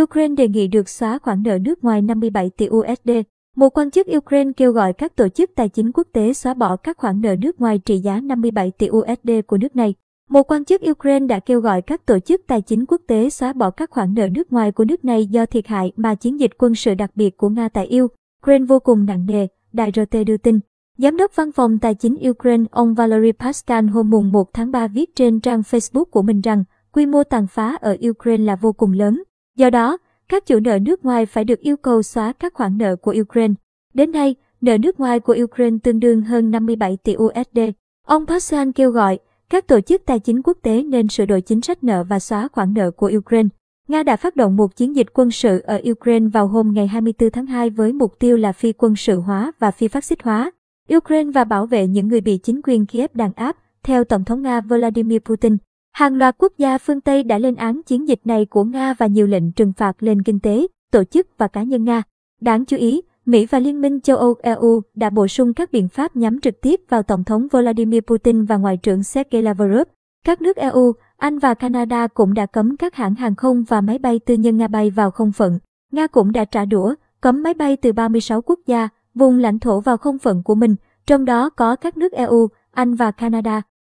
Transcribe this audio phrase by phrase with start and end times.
[0.00, 3.10] Ukraine đề nghị được xóa khoản nợ nước ngoài 57 tỷ USD.
[3.56, 6.76] Một quan chức Ukraine kêu gọi các tổ chức tài chính quốc tế xóa bỏ
[6.76, 9.94] các khoản nợ nước ngoài trị giá 57 tỷ USD của nước này.
[10.30, 13.52] Một quan chức Ukraine đã kêu gọi các tổ chức tài chính quốc tế xóa
[13.52, 16.50] bỏ các khoản nợ nước ngoài của nước này do thiệt hại mà chiến dịch
[16.58, 20.36] quân sự đặc biệt của Nga tại Ukraine vô cùng nặng nề, đài RT đưa
[20.36, 20.60] tin.
[20.98, 24.88] Giám đốc văn phòng tài chính Ukraine ông Valery Paskan hôm mùng 1 tháng 3
[24.88, 28.72] viết trên trang Facebook của mình rằng quy mô tàn phá ở Ukraine là vô
[28.72, 29.22] cùng lớn.
[29.56, 29.98] Do đó,
[30.28, 33.54] các chủ nợ nước ngoài phải được yêu cầu xóa các khoản nợ của Ukraine.
[33.94, 37.58] Đến nay, nợ nước ngoài của Ukraine tương đương hơn 57 tỷ USD.
[38.06, 39.18] Ông Pashan kêu gọi
[39.50, 42.48] các tổ chức tài chính quốc tế nên sửa đổi chính sách nợ và xóa
[42.52, 43.48] khoản nợ của Ukraine.
[43.88, 47.30] Nga đã phát động một chiến dịch quân sự ở Ukraine vào hôm ngày 24
[47.30, 50.50] tháng 2 với mục tiêu là phi quân sự hóa và phi phát xít hóa.
[50.96, 54.42] Ukraine và bảo vệ những người bị chính quyền Kiev đàn áp, theo Tổng thống
[54.42, 55.56] Nga Vladimir Putin.
[55.94, 59.06] Hàng loạt quốc gia phương Tây đã lên án chiến dịch này của Nga và
[59.06, 62.02] nhiều lệnh trừng phạt lên kinh tế, tổ chức và cá nhân Nga.
[62.40, 65.88] Đáng chú ý, Mỹ và Liên minh châu Âu EU đã bổ sung các biện
[65.88, 69.88] pháp nhắm trực tiếp vào Tổng thống Vladimir Putin và Ngoại trưởng Sergei Lavrov.
[70.24, 73.98] Các nước EU, Anh và Canada cũng đã cấm các hãng hàng không và máy
[73.98, 75.58] bay tư nhân Nga bay vào không phận.
[75.92, 79.80] Nga cũng đã trả đũa, cấm máy bay từ 36 quốc gia, vùng lãnh thổ
[79.80, 83.62] vào không phận của mình, trong đó có các nước EU, Anh và Canada.